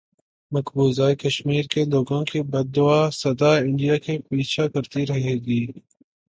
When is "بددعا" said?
2.43-3.01